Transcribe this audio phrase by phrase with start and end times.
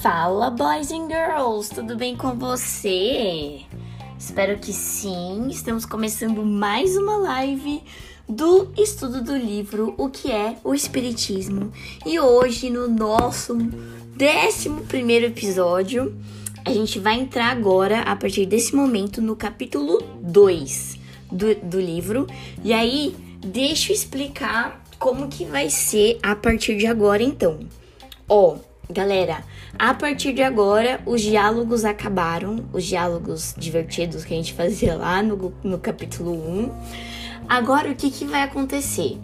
[0.00, 3.60] Fala, boys and girls, tudo bem com você?
[4.18, 5.48] Espero que sim.
[5.50, 7.82] Estamos começando mais uma live
[8.26, 11.70] do estudo do livro O que é o Espiritismo.
[12.06, 16.16] E hoje, no nosso 11 episódio,
[16.64, 20.98] a gente vai entrar agora, a partir desse momento, no capítulo 2
[21.30, 22.26] do, do livro.
[22.64, 27.60] E aí, deixa eu explicar como que vai ser a partir de agora, então.
[28.28, 28.58] Ó,
[28.88, 29.42] galera,
[29.78, 35.22] a partir de agora, os diálogos acabaram, os diálogos divertidos que a gente fazia lá
[35.22, 36.70] no, no capítulo 1.
[37.48, 39.18] Agora, o que, que vai acontecer?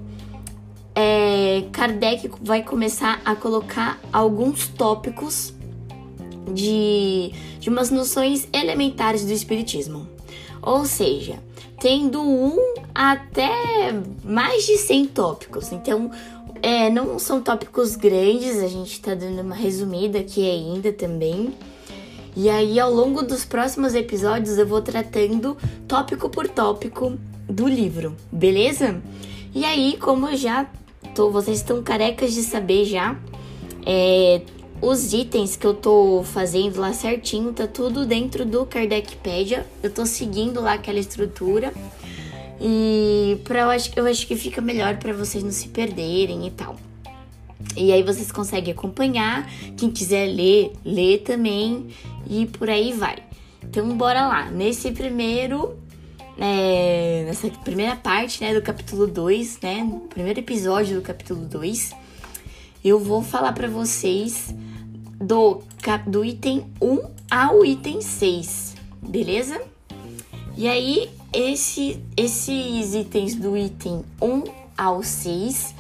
[0.95, 5.53] É, Kardec vai começar a colocar alguns tópicos
[6.55, 10.09] de, de umas noções elementares do Espiritismo.
[10.63, 11.39] Ou seja,
[11.87, 12.59] tendo um
[12.93, 15.71] até mais de 100 tópicos.
[15.71, 16.11] Então,
[16.61, 21.55] é, não são tópicos grandes, a gente tá dando uma resumida aqui ainda também.
[22.35, 27.17] E aí, ao longo dos próximos episódios, eu vou tratando tópico por tópico
[27.49, 29.01] do livro, beleza?
[29.55, 30.69] E aí, como eu já
[31.15, 33.17] tô, vocês estão carecas de saber já,
[33.87, 34.43] é,
[34.81, 39.67] os itens que eu tô fazendo lá certinho, tá tudo dentro do Kardecpedia.
[39.83, 41.73] Eu tô seguindo lá aquela estrutura.
[42.61, 46.51] E pra, eu, acho, eu acho que fica melhor para vocês não se perderem e
[46.51, 46.77] tal.
[47.77, 49.51] E aí vocês conseguem acompanhar.
[49.77, 51.89] Quem quiser ler, lê também.
[52.29, 53.17] E por aí vai.
[53.63, 54.51] Então bora lá.
[54.51, 55.77] Nesse primeiro.
[56.39, 60.01] É, nessa primeira parte né, do capítulo 2, né?
[60.11, 61.93] Primeiro episódio do capítulo 2,
[62.85, 64.55] eu vou falar para vocês
[65.27, 65.63] do,
[66.07, 69.61] do item 1 ao item 6, beleza?
[70.57, 74.45] E aí, esse, esses itens do item 1
[74.79, 75.75] ao 6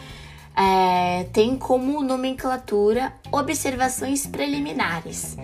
[0.56, 5.36] é, tem como nomenclatura observações preliminares.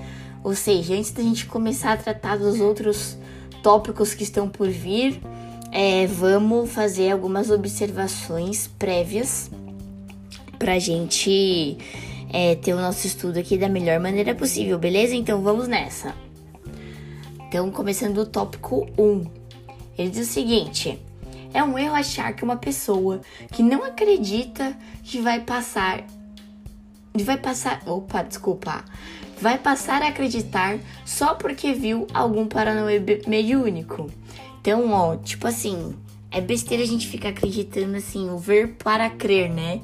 [0.42, 3.16] Ou seja, antes da gente começar a tratar dos outros
[3.62, 5.22] tópicos que estão por vir,
[5.70, 9.48] é, vamos fazer algumas observações prévias
[10.58, 11.78] para a gente
[12.32, 15.14] é, ter o nosso estudo aqui da melhor maneira possível, beleza?
[15.14, 16.14] Então vamos nessa.
[17.48, 19.26] Então, começando o tópico 1.
[19.98, 20.98] Ele diz o seguinte:
[21.52, 23.20] é um erro achar que uma pessoa
[23.52, 26.04] que não acredita que vai passar.
[27.14, 27.82] Vai passar.
[27.86, 28.82] Opa, desculpa.
[29.38, 34.10] Vai passar a acreditar só porque viu algum paranoia mediúnico.
[34.60, 35.94] Então, ó, tipo assim,
[36.30, 39.80] é besteira a gente ficar acreditando assim, o ver para crer, né?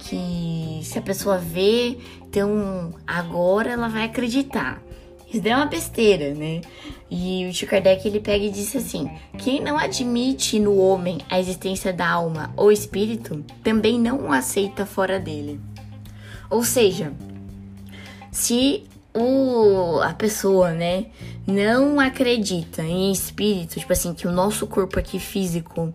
[0.00, 4.82] Que se a pessoa vê, então agora ela vai acreditar.
[5.32, 6.60] Isso é uma besteira, né?
[7.08, 11.38] E o Chico Kardec ele pega e disse assim: quem não admite no homem a
[11.38, 15.60] existência da alma ou espírito, também não o aceita fora dele.
[16.48, 17.12] Ou seja,
[18.32, 18.84] se
[19.14, 21.06] o, a pessoa, né,
[21.46, 25.94] não acredita em espírito, tipo assim, que o nosso corpo aqui físico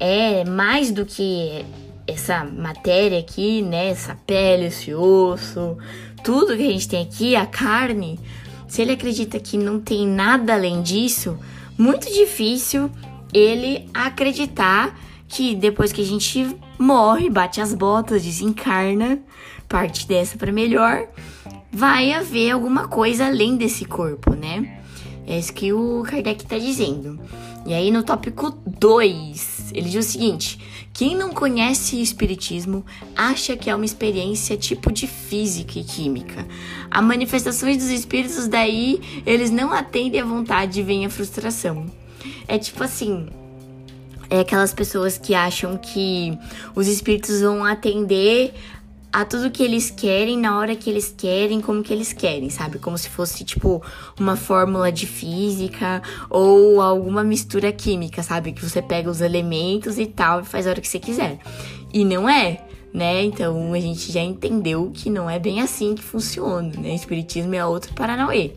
[0.00, 1.64] é mais do que
[2.06, 3.88] essa matéria aqui, né?
[3.88, 5.76] Essa pele, esse osso,
[6.22, 8.18] tudo que a gente tem aqui, a carne,
[8.68, 11.38] se ele acredita que não tem nada além disso,
[11.78, 12.90] muito difícil
[13.32, 19.18] ele acreditar que depois que a gente morre, bate as botas, desencarna,
[19.68, 21.08] parte dessa para melhor,
[21.72, 24.80] vai haver alguma coisa além desse corpo, né?
[25.26, 27.20] É isso que o Kardec está dizendo.
[27.66, 30.58] E aí no tópico 2, ele diz o seguinte:
[30.96, 32.82] quem não conhece Espiritismo
[33.14, 36.46] acha que é uma experiência tipo de física e química.
[36.90, 41.84] As manifestações dos espíritos, daí, eles não atendem à vontade e vem a frustração.
[42.48, 43.28] É tipo assim.
[44.30, 46.36] É aquelas pessoas que acham que
[46.74, 48.54] os espíritos vão atender
[49.16, 52.78] a tudo que eles querem, na hora que eles querem, como que eles querem, sabe?
[52.78, 53.82] Como se fosse tipo
[54.20, 58.52] uma fórmula de física ou alguma mistura química, sabe?
[58.52, 61.38] Que você pega os elementos e tal e faz a hora que você quiser.
[61.94, 62.62] E não é,
[62.92, 63.24] né?
[63.24, 66.94] Então a gente já entendeu que não é bem assim que funciona, né?
[66.94, 68.52] Espiritismo é outro Paranauê.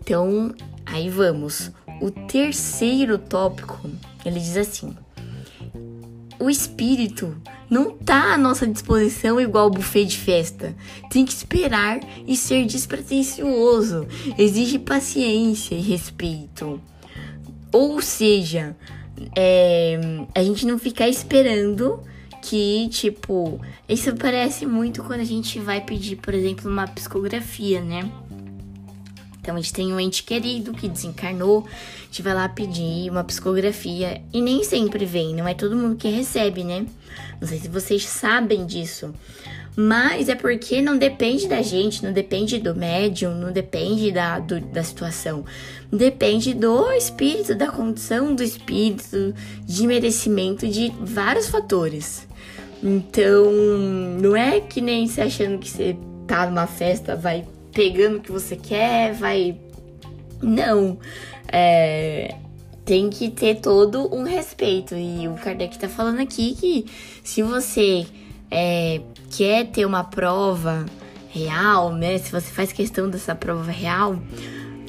[0.00, 0.54] Então,
[0.86, 1.72] aí vamos.
[2.00, 3.80] O terceiro tópico,
[4.24, 4.96] ele diz assim:
[6.38, 7.36] o espírito
[7.70, 10.74] não tá à nossa disposição igual buffet de festa.
[11.10, 14.06] Tem que esperar e ser despretensioso.
[14.38, 16.80] Exige paciência e respeito.
[17.72, 18.76] Ou seja,
[19.36, 19.98] é,
[20.34, 22.02] a gente não ficar esperando
[22.42, 28.10] que, tipo, isso parece muito quando a gente vai pedir, por exemplo, uma psicografia, né?
[29.48, 33.24] Então a gente tem um ente querido que desencarnou, a gente vai lá pedir uma
[33.24, 36.84] psicografia e nem sempre vem, não é todo mundo que recebe, né?
[37.40, 39.14] Não sei se vocês sabem disso.
[39.74, 44.60] Mas é porque não depende da gente, não depende do médium, não depende da, do,
[44.60, 45.46] da situação.
[45.90, 49.34] Depende do espírito, da condição do espírito,
[49.64, 52.28] de merecimento, de vários fatores.
[52.82, 53.50] Então,
[54.20, 55.96] não é que nem você achando que você
[56.26, 57.46] tá numa festa, vai
[57.78, 59.56] pegando o que você quer, vai.
[60.42, 60.98] Não.
[61.46, 62.34] É,
[62.84, 64.96] tem que ter todo um respeito.
[64.96, 66.86] E o Kardec tá falando aqui que
[67.22, 68.04] se você
[68.50, 70.86] é, quer ter uma prova
[71.28, 72.18] real, né?
[72.18, 74.18] Se você faz questão dessa prova real,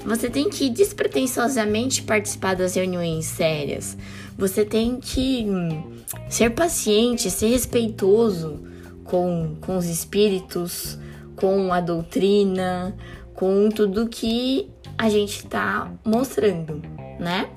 [0.04, 3.96] você tem que despretensiosamente participar das reuniões sérias.
[4.36, 5.84] Você tem que hum,
[6.28, 8.60] ser paciente, ser respeitoso
[9.04, 10.98] com, com os espíritos,
[11.40, 12.96] com a doutrina,
[13.34, 16.82] com tudo que a gente está mostrando,
[17.20, 17.50] né?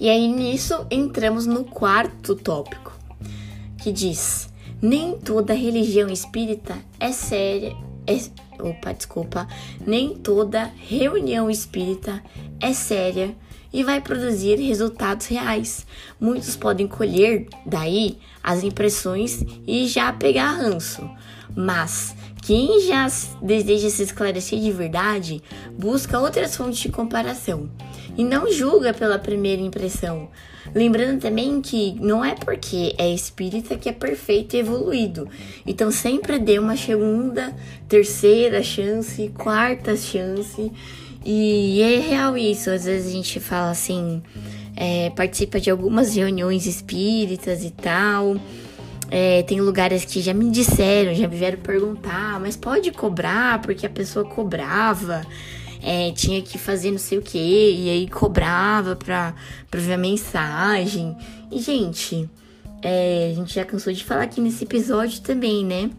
[0.00, 2.92] E aí nisso entramos no quarto tópico,
[3.78, 4.52] que diz:
[4.82, 7.76] nem toda religião espírita é séria.
[8.06, 8.18] É,
[8.60, 9.46] opa, desculpa.
[9.86, 12.22] Nem toda reunião espírita
[12.60, 13.34] é séria
[13.72, 15.86] e vai produzir resultados reais.
[16.20, 21.08] Muitos podem colher daí as impressões e já pegar ranço,
[21.56, 23.06] mas quem já
[23.40, 25.42] deseja se esclarecer de verdade
[25.78, 27.70] busca outras fontes de comparação
[28.18, 30.28] e não julga pela primeira impressão.
[30.74, 35.26] Lembrando também que não é porque é espírita que é perfeito e evoluído.
[35.66, 37.54] Então sempre dê uma segunda,
[37.88, 40.70] terceira chance, quarta chance.
[41.24, 42.68] E é real isso.
[42.70, 44.22] Às vezes a gente fala assim,
[44.76, 48.36] é, participa de algumas reuniões espíritas e tal.
[49.10, 53.86] É, tem lugares que já me disseram, já me vieram perguntar, mas pode cobrar porque
[53.86, 55.22] a pessoa cobrava,
[55.82, 59.34] é, tinha que fazer não sei o que, e aí cobrava pra,
[59.70, 61.16] pra ver a mensagem.
[61.50, 62.28] E, gente,
[62.82, 65.90] é, a gente já cansou de falar aqui nesse episódio também, né?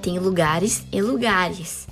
[0.00, 1.88] Tem lugares e lugares.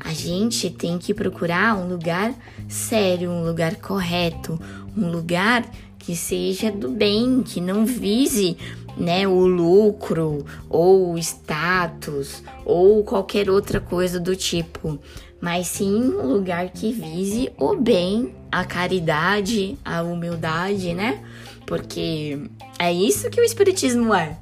[0.00, 2.34] A gente tem que procurar um lugar
[2.68, 4.60] sério, um lugar correto,
[4.96, 5.64] um lugar
[5.98, 8.56] que seja do bem, que não vise
[8.96, 14.98] né, o lucro ou o status ou qualquer outra coisa do tipo,
[15.40, 21.22] mas sim um lugar que vise o bem, a caridade, a humildade, né?
[21.66, 22.38] Porque
[22.78, 24.36] é isso que o espiritismo é.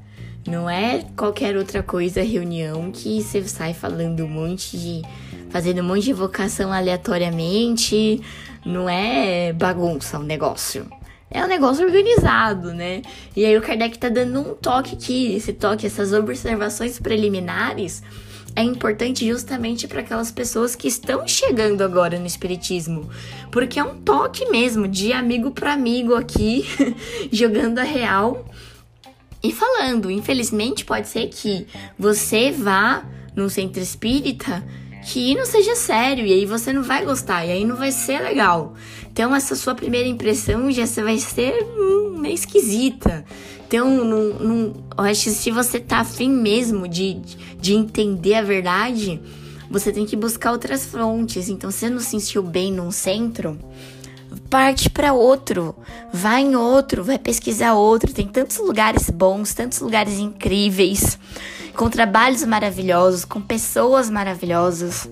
[0.46, 5.02] Não é qualquer outra coisa, reunião que você sai falando um monte de.
[5.50, 8.20] fazendo um monte de vocação aleatoriamente.
[8.64, 10.86] Não é bagunça o negócio
[11.32, 13.02] é um negócio organizado, né?
[13.34, 18.02] E aí o Kardec tá dando um toque aqui, esse toque, essas observações preliminares
[18.54, 23.08] é importante justamente para aquelas pessoas que estão chegando agora no espiritismo,
[23.50, 26.66] porque é um toque mesmo de amigo para amigo aqui,
[27.32, 28.46] jogando a real
[29.42, 30.10] e falando.
[30.10, 31.66] Infelizmente pode ser que
[31.98, 34.62] você vá num centro espírita
[35.04, 38.20] que não seja sério e aí você não vai gostar e aí não vai ser
[38.20, 38.74] legal.
[39.10, 43.24] Então essa sua primeira impressão já vai ser hum, meio esquisita.
[43.66, 47.14] Então, não, não, eu acho que se você tá afim mesmo de,
[47.58, 49.18] de entender a verdade,
[49.70, 51.48] você tem que buscar outras fontes.
[51.48, 53.58] Então, se você não se sentiu bem num centro,
[54.50, 55.74] parte para outro,
[56.12, 58.12] vai em outro, vai pesquisar outro.
[58.12, 61.18] Tem tantos lugares bons, tantos lugares incríveis
[61.74, 65.08] com trabalhos maravilhosos, com pessoas maravilhosas.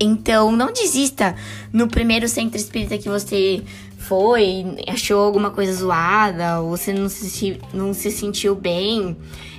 [0.00, 1.36] Então, não desista
[1.72, 3.62] no primeiro centro espírita que você
[3.98, 9.16] foi, achou alguma coisa zoada, ou você não se, não se sentiu bem.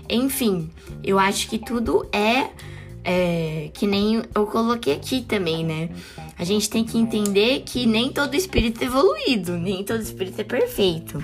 [0.10, 0.70] Enfim,
[1.04, 2.50] eu acho que tudo é,
[3.04, 5.90] é que nem eu coloquei aqui também, né?
[6.38, 10.44] A gente tem que entender que nem todo espírito é evoluído, nem todo espírito é
[10.44, 11.24] perfeito.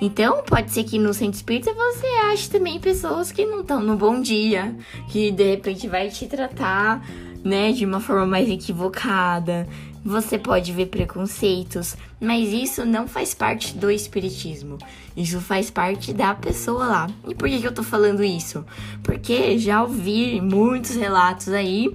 [0.00, 3.96] Então, pode ser que no centro espírita você ache também pessoas que não estão no
[3.96, 4.74] bom dia,
[5.08, 7.06] que de repente vai te tratar,
[7.44, 9.68] né, de uma forma mais equivocada.
[10.04, 14.76] Você pode ver preconceitos, mas isso não faz parte do espiritismo.
[15.16, 17.10] Isso faz parte da pessoa lá.
[17.26, 18.64] E por que, que eu tô falando isso?
[19.02, 21.90] Porque já ouvi muitos relatos aí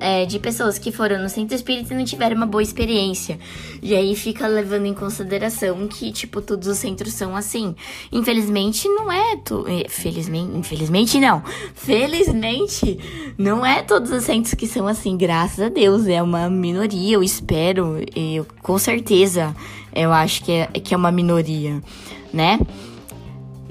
[0.00, 3.38] é, de pessoas que foram no centro espírita e não tiveram uma boa experiência.
[3.82, 7.74] E aí fica levando em consideração que, tipo, todos os centros são assim.
[8.12, 9.36] Infelizmente, não é.
[9.36, 9.64] Tu...
[9.68, 11.42] É, felizmente, infelizmente, não.
[11.74, 12.98] Felizmente,
[13.36, 16.06] não é todos os centros que são assim, graças a Deus.
[16.06, 17.96] É uma minoria, eu espero.
[18.14, 19.54] Eu, com certeza,
[19.94, 21.82] eu acho que é, que é uma minoria,
[22.32, 22.58] né?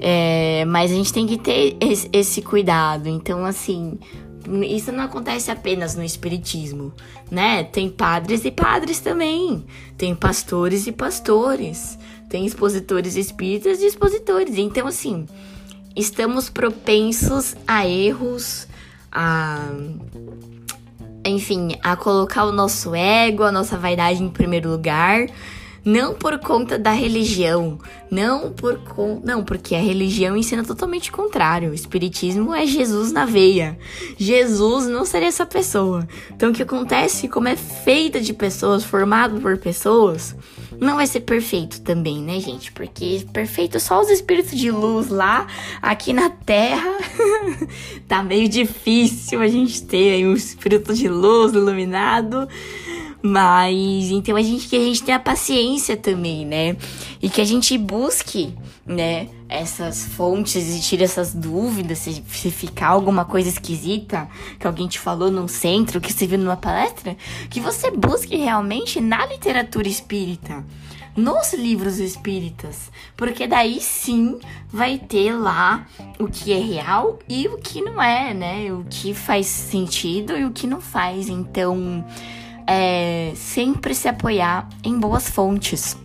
[0.00, 3.08] É, mas a gente tem que ter esse, esse cuidado.
[3.08, 3.98] Então, assim,
[4.66, 6.92] isso não acontece apenas no espiritismo,
[7.30, 7.64] né?
[7.64, 9.64] Tem padres e padres também,
[9.96, 14.56] tem pastores e pastores, tem expositores espíritas e expositores.
[14.56, 15.26] Então, assim,
[15.96, 18.66] estamos propensos a erros,
[19.10, 19.68] a
[21.26, 25.26] enfim, a colocar o nosso ego, a nossa vaidade em primeiro lugar,
[25.88, 27.78] não por conta da religião,
[28.10, 29.22] não por con...
[29.24, 31.70] não, porque a religião ensina totalmente o contrário.
[31.70, 33.78] O espiritismo é Jesus na veia.
[34.18, 36.06] Jesus não seria essa pessoa.
[36.30, 40.36] Então o que acontece, como é feita de pessoas, formado por pessoas,
[40.78, 42.70] não vai ser perfeito também, né, gente?
[42.70, 45.46] Porque perfeito só os espíritos de luz lá,
[45.80, 46.98] aqui na Terra,
[48.06, 52.46] tá meio difícil a gente ter um espírito de luz iluminado.
[53.20, 56.76] Mas então a gente que a gente tenha paciência também, né?
[57.20, 58.54] E que a gente busque,
[58.86, 64.86] né, essas fontes e tire essas dúvidas, se, se ficar alguma coisa esquisita que alguém
[64.86, 67.16] te falou num centro, que você viu numa palestra,
[67.50, 70.64] que você busque realmente na literatura espírita
[71.18, 75.84] nos livros espíritas, porque daí sim vai ter lá
[76.16, 78.72] o que é real e o que não é, né?
[78.72, 81.28] O que faz sentido e o que não faz.
[81.28, 82.04] Então,
[82.68, 85.96] é, sempre se apoiar em boas fontes.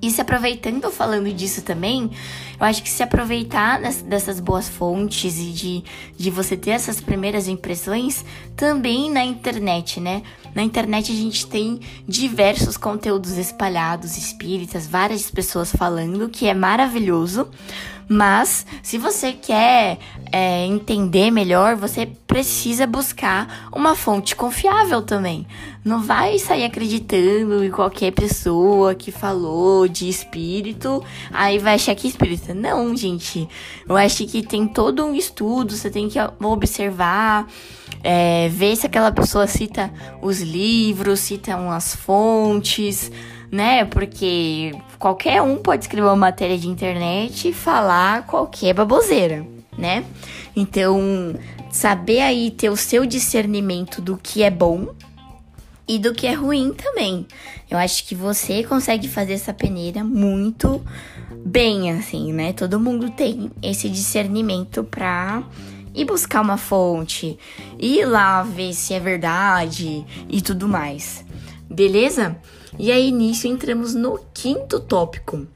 [0.00, 2.10] E se aproveitando, falando disso também,
[2.58, 5.84] eu acho que se aproveitar dessas boas fontes e de,
[6.16, 8.24] de você ter essas primeiras impressões
[8.56, 10.22] também na internet, né?
[10.54, 17.48] Na internet a gente tem diversos conteúdos espalhados, espíritas, várias pessoas falando, que é maravilhoso.
[18.08, 19.98] Mas se você quer
[20.30, 25.46] é, entender melhor, você precisa buscar uma fonte confiável também.
[25.82, 32.06] Não vai sair acreditando em qualquer pessoa que falou de espírito, aí vai achar que
[32.06, 32.52] é espírita.
[32.52, 33.48] Não, gente.
[33.88, 37.46] Eu acho que tem todo um estudo, você tem que observar.
[38.06, 43.10] É, ver se aquela pessoa cita os livros, cita umas fontes,
[43.50, 43.86] né?
[43.86, 49.46] Porque qualquer um pode escrever uma matéria de internet e falar qualquer baboseira,
[49.78, 50.04] né?
[50.54, 51.34] Então,
[51.70, 54.88] saber aí ter o seu discernimento do que é bom
[55.88, 57.26] e do que é ruim também.
[57.70, 60.82] Eu acho que você consegue fazer essa peneira muito
[61.44, 62.52] bem, assim, né?
[62.52, 65.42] Todo mundo tem esse discernimento pra
[65.94, 67.38] ir buscar uma fonte,
[67.78, 71.24] ir lá ver se é verdade e tudo mais.
[71.70, 72.36] Beleza?
[72.78, 75.46] E aí nisso entramos no quinto tópico.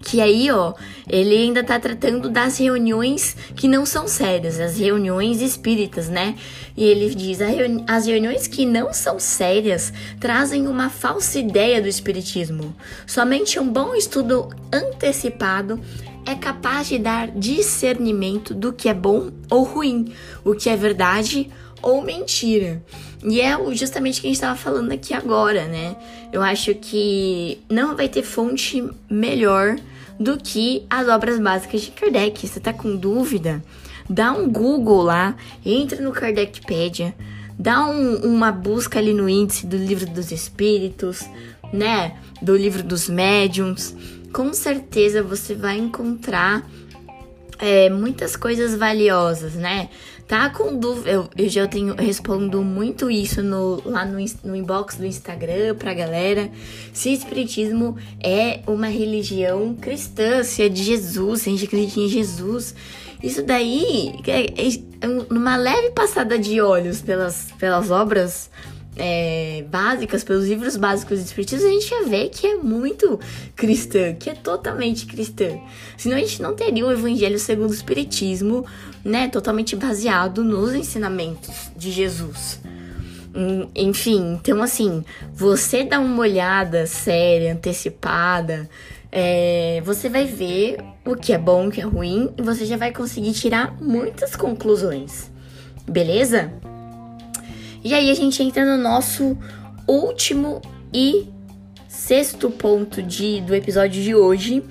[0.00, 0.74] Que aí, ó,
[1.08, 6.36] ele ainda tá tratando das reuniões que não são sérias, as reuniões espíritas, né?
[6.76, 11.88] E ele diz: reuni as reuniões que não são sérias trazem uma falsa ideia do
[11.88, 12.74] espiritismo.
[13.06, 15.80] Somente um bom estudo antecipado
[16.26, 20.12] é capaz de dar discernimento do que é bom ou ruim,
[20.44, 21.50] o que é verdade
[21.82, 22.82] ou mentira.
[23.24, 25.96] E é justamente o que a gente estava falando aqui agora, né?
[26.32, 29.76] Eu acho que não vai ter fonte melhor
[30.18, 32.46] do que as obras básicas de Kardec.
[32.46, 33.62] Você tá com dúvida?
[34.08, 37.14] Dá um Google lá, entra no Kardecpedia,
[37.58, 41.28] dá um, uma busca ali no índice do livro dos espíritos,
[41.72, 42.16] né?
[42.40, 43.94] Do livro dos médiums.
[44.32, 46.68] Com certeza você vai encontrar
[47.58, 49.88] é, muitas coisas valiosas, né?
[50.28, 54.96] Tá com dúvida, eu, eu já tenho, respondo muito isso no, lá no, no inbox
[54.96, 56.50] do Instagram pra galera.
[56.92, 62.08] Se espiritismo é uma religião cristã, se é de Jesus, se a gente acredita em
[62.08, 62.74] Jesus.
[63.22, 64.68] Isso daí, é, é,
[65.00, 68.50] é uma leve passada de olhos pelas, pelas obras
[68.98, 73.18] é, básicas, pelos livros básicos do Espiritismo, a gente ia ver que é muito
[73.54, 75.58] cristã, que é totalmente cristã.
[75.96, 78.66] Senão a gente não teria o Evangelho segundo o Espiritismo,
[79.04, 82.60] né, totalmente baseado nos ensinamentos de Jesus.
[83.34, 88.68] Hum, enfim, então assim, você dá uma olhada séria, antecipada,
[89.12, 92.76] é, você vai ver o que é bom, o que é ruim, e você já
[92.76, 95.30] vai conseguir tirar muitas conclusões.
[95.86, 96.52] Beleza?
[97.84, 99.36] E aí a gente entra no nosso
[99.86, 100.60] último
[100.92, 101.26] e
[101.88, 104.62] sexto ponto de, do episódio de hoje,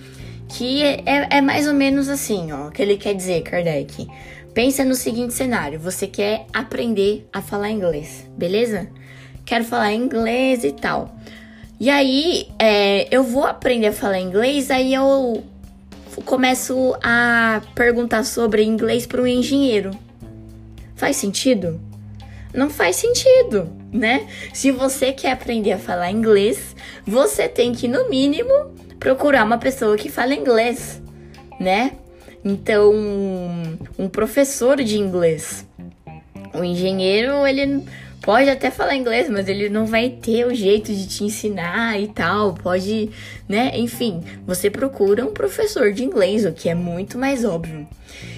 [0.50, 4.08] que é, é, é mais ou menos assim, ó, que ele quer dizer, Kardec.
[4.54, 8.88] Pensa no seguinte cenário: você quer aprender a falar inglês, beleza?
[9.46, 11.16] Quero falar inglês e tal.
[11.80, 15.44] E aí, é, eu vou aprender a falar inglês, aí eu
[16.26, 19.92] começo a perguntar sobre inglês para um engenheiro.
[20.96, 21.80] Faz sentido?
[22.58, 24.28] Não faz sentido, né?
[24.52, 29.96] Se você quer aprender a falar inglês, você tem que, no mínimo, procurar uma pessoa
[29.96, 31.00] que fala inglês,
[31.60, 31.92] né?
[32.44, 32.92] Então,
[33.98, 35.66] um professor de inglês,
[36.54, 37.84] O engenheiro, ele
[38.22, 42.08] pode até falar inglês, mas ele não vai ter o jeito de te ensinar e
[42.08, 42.54] tal.
[42.54, 43.10] Pode,
[43.48, 43.72] né?
[43.78, 47.88] Enfim, você procura um professor de inglês, o que é muito mais óbvio.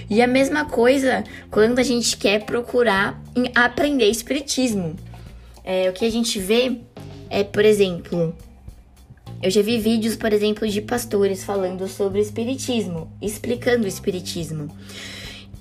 [0.10, 3.22] E a mesma coisa quando a gente quer procurar
[3.56, 4.96] aprender espiritismo.
[5.64, 6.80] É, o que a gente vê
[7.30, 8.36] é, por exemplo,
[9.42, 14.68] eu já vi vídeos, por exemplo, de pastores falando sobre espiritismo, explicando o espiritismo.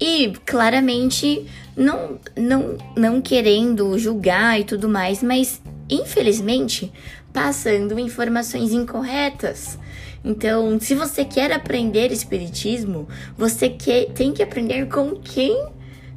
[0.01, 6.93] E claramente não, não, não querendo julgar e tudo mais, mas infelizmente
[7.33, 9.79] passando informações incorretas.
[10.25, 15.69] Então, se você quer aprender espiritismo, você quer, tem que aprender com quem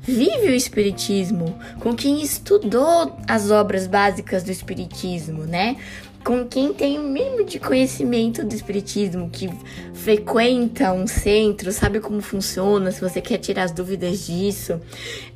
[0.02, 5.78] vive o espiritismo, com quem estudou as obras básicas do espiritismo, né?
[6.24, 9.50] Com quem tem o mínimo de conhecimento do espiritismo, que
[9.94, 14.80] frequenta um centro, sabe como funciona, se você quer tirar as dúvidas disso,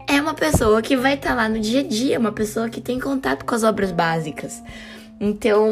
[0.08, 2.82] é uma pessoa que vai estar tá lá no dia a dia, uma pessoa que
[2.82, 4.62] tem contato com as obras básicas.
[5.20, 5.70] Então,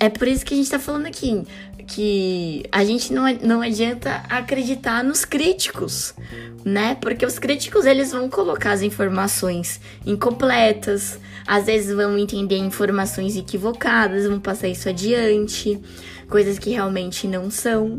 [0.00, 1.44] é por isso que a gente está falando aqui
[1.88, 6.14] que a gente não, não adianta acreditar nos críticos,
[6.64, 6.96] né?
[7.00, 14.26] Porque os críticos eles vão colocar as informações incompletas, às vezes vão entender informações equivocadas,
[14.26, 15.80] vão passar isso adiante,
[16.28, 17.98] coisas que realmente não são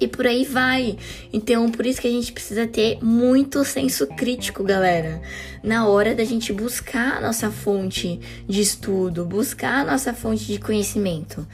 [0.00, 0.96] e por aí vai.
[1.32, 5.20] Então, por isso que a gente precisa ter muito senso crítico, galera,
[5.62, 10.58] na hora da gente buscar a nossa fonte de estudo, buscar a nossa fonte de
[10.58, 11.46] conhecimento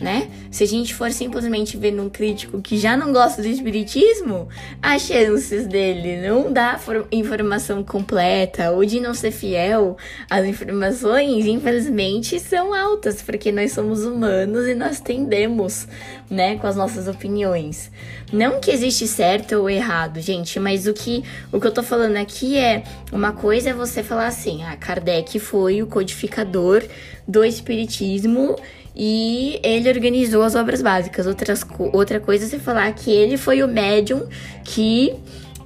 [0.00, 0.28] né?
[0.50, 4.48] Se a gente for simplesmente ver num crítico que já não gosta do espiritismo,
[4.82, 6.80] as chances dele não dar
[7.12, 9.96] informação completa ou de não ser fiel
[10.28, 15.86] às informações, infelizmente, são altas, porque nós somos humanos e nós tendemos,
[16.30, 17.90] né, com as nossas opiniões.
[18.32, 22.16] Não que existe certo ou errado, gente, mas o que o que eu tô falando
[22.16, 26.82] aqui é uma coisa é você falar assim: "Ah, Kardec foi o codificador
[27.26, 28.56] do espiritismo
[28.94, 31.26] e ele organizou as obras básicas.
[31.26, 34.26] Outras, outra coisa é você falar que ele foi o médium
[34.64, 35.14] que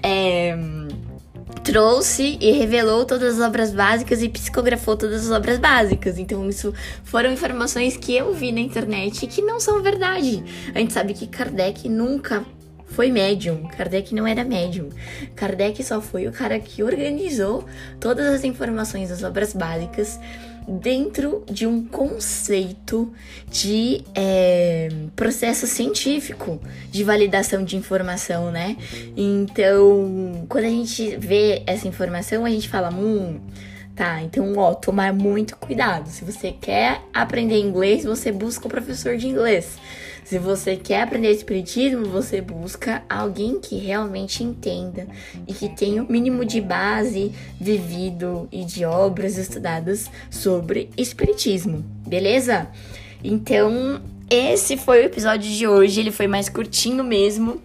[0.03, 0.57] é,
[1.63, 6.19] trouxe e revelou todas as obras básicas e psicografou todas as obras básicas.
[6.19, 10.43] Então, isso foram informações que eu vi na internet que não são verdade.
[10.75, 12.45] A gente sabe que Kardec nunca
[12.87, 13.67] foi médium.
[13.77, 14.91] Kardec não era médium.
[15.35, 17.65] Kardec só foi o cara que organizou
[17.99, 20.21] todas as informações das obras básicas
[20.67, 23.13] dentro de um conceito
[23.51, 28.77] de é, processo científico de validação de informação, né?
[29.17, 33.39] Então, quando a gente vê essa informação, a gente fala, hum,
[33.95, 36.09] tá, então, ó, tomar muito cuidado.
[36.09, 39.77] Se você quer aprender inglês, você busca o professor de inglês.
[40.25, 45.07] Se você quer aprender espiritismo, você busca alguém que realmente entenda
[45.47, 52.69] e que tenha o mínimo de base vivido e de obras estudadas sobre espiritismo, beleza?
[53.23, 57.61] Então, esse foi o episódio de hoje, ele foi mais curtinho mesmo,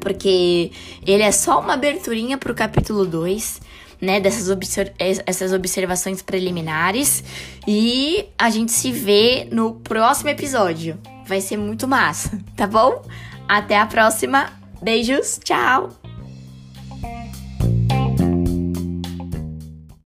[0.00, 0.70] porque
[1.06, 3.70] ele é só uma aberturinha pro capítulo 2.
[4.02, 4.48] Né, dessas
[5.26, 7.22] essas observações preliminares
[7.68, 10.98] e a gente se vê no próximo episódio.
[11.30, 13.04] Vai ser muito massa, tá bom?
[13.48, 14.50] Até a próxima.
[14.82, 15.99] Beijos, tchau!